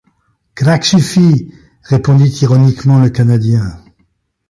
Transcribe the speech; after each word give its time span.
Craque 0.55 0.83
suffit, 0.85 1.53
répondit 1.83 2.35
ironiquement 2.41 2.99
le 2.99 3.11
Canadien. 3.11 3.83